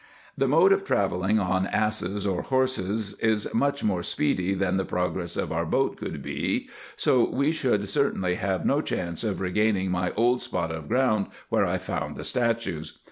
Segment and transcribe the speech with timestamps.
[0.35, 5.37] The mode of travelling on asses or horses is much more speedy than the progress
[5.37, 9.91] of our boat could be, so that we should certainly have no chance of regaining
[9.91, 12.97] my old spot of ground where I found the statues.